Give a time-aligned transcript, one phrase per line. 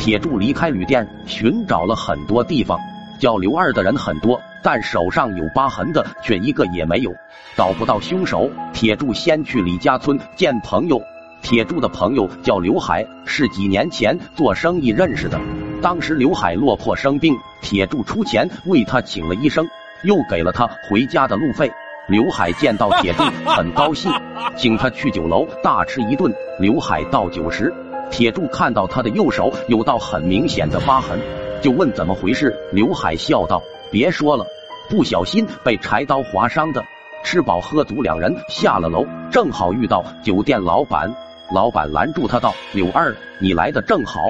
[0.00, 2.80] 铁柱离开旅店，寻找了很多地方，
[3.18, 7.14] 叫刘二的人很多，但手上有疤痕的却一个也没有。
[7.54, 10.98] 找不到凶手，铁柱先去李家村见朋友。
[11.42, 15.38] 铁柱的朋友叫刘海，是几年前做生意认识的。
[15.82, 19.66] 当时刘海落魄生病，铁柱出钱为他请了医生，
[20.04, 21.70] 又给了他回家的路费。
[22.08, 24.10] 刘海见到铁柱很高兴，
[24.56, 26.32] 请他去酒楼大吃一顿。
[26.58, 27.72] 刘海倒酒时，
[28.10, 31.18] 铁柱看到他的右手有道很明显的疤痕，
[31.62, 32.54] 就问怎么回事。
[32.72, 34.44] 刘海笑道：“别说了，
[34.88, 36.84] 不小心被柴刀划伤的。”
[37.22, 41.14] 吃饱喝足，两人下了楼，正好遇到酒店老板。
[41.52, 44.20] 老板拦住他道：“柳二，你来的正好，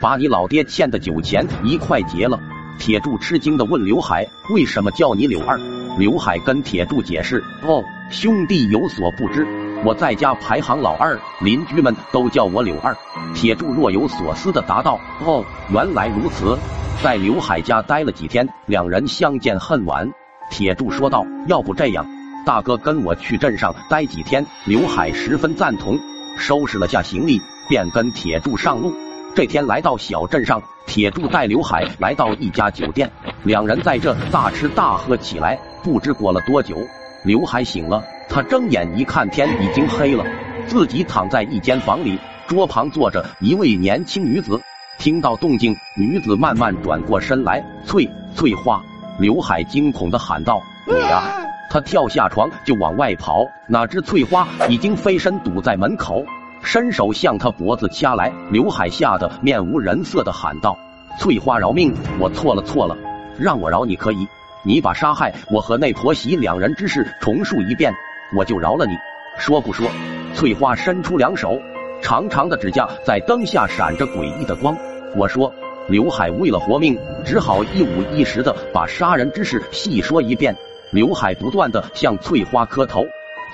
[0.00, 2.38] 把你老爹欠的酒钱一块结了。”
[2.78, 5.58] 铁柱吃惊的问刘海：“为什么叫你柳二？”
[5.98, 9.46] 刘海跟铁柱解释：“哦，兄弟有所不知，
[9.84, 12.96] 我在家排行老二，邻居们都叫我柳二。”
[13.34, 16.58] 铁柱若有所思的答道：“哦，原来如此。”
[17.02, 20.08] 在刘海家待了几天，两人相见恨晚。
[20.50, 22.06] 铁柱说道：“要不这样，
[22.46, 25.98] 大哥跟我去镇上待几天。”刘海十分赞同。
[26.38, 28.94] 收拾了下行李，便跟铁柱上路。
[29.34, 33.10] 这天来到小镇上，铁柱带刘海来到一家酒店，
[33.42, 35.58] 两人在这大吃大喝起来。
[35.82, 36.76] 不知过了多久，
[37.24, 40.24] 刘海醒了，他睁眼一看，天已经黑了，
[40.66, 44.60] 自己躺在一间房里，桌旁坐着一位年轻女子。
[44.98, 48.82] 听到动静，女子慢慢转过身来，翠翠花。
[49.18, 51.22] 刘海惊恐的喊道：“你呀！”
[51.70, 56.24] 他跳下床就往外跑，哪知翠花已经飞身堵在门口，
[56.60, 58.32] 伸手向他脖子掐来。
[58.50, 60.76] 刘海吓得面无人色的喊道
[61.18, 61.94] ：“翠花饶命！
[62.18, 62.96] 我错了错了，
[63.38, 64.26] 让我饶你可以，
[64.64, 67.92] 你把杀害我和那婆媳两人之事重述一遍，
[68.34, 68.92] 我就饶了你。
[69.38, 69.88] 说不说？”
[70.34, 71.60] 翠花伸出两手，
[72.00, 74.74] 长长的指甲在灯下闪着诡异的光。
[75.14, 75.52] 我说，
[75.88, 80.56] 刘海为了活命，只好一五一十的把杀人之事细说一遍。
[80.90, 83.04] 刘海不断的向翠花磕头，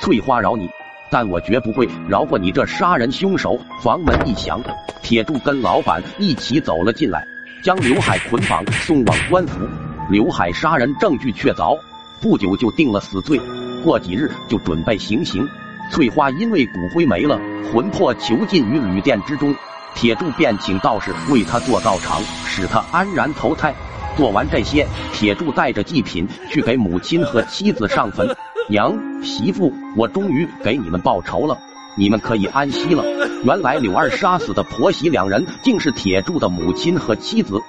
[0.00, 0.68] 翠花饶你，
[1.10, 3.58] 但我绝不会饶过你这杀人凶手。
[3.82, 4.62] 房门一响，
[5.02, 7.26] 铁柱跟老板一起走了进来，
[7.64, 9.66] 将刘海捆绑送往官府。
[10.08, 11.78] 刘海杀人证据确凿，
[12.18, 13.38] 不久就定了死罪，
[13.84, 15.46] 过几日就准备行刑。
[15.90, 17.38] 翠花因为骨灰没了，
[17.70, 19.54] 魂魄囚禁于旅店之中，
[19.94, 23.74] 铁柱便请道士为他做道场，使他安然投胎。
[24.16, 28.34] 做完这些，铁柱带着祭品去给母亲和妻子上坟。
[28.70, 31.58] 娘媳妇，我终于给你们报仇了，
[31.96, 33.04] 你们可以安息了。
[33.44, 37.60] 原来柳二杀死的婆媳两人，竟是铁柱的母亲和妻子。